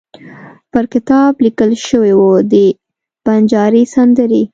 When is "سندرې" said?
3.93-4.43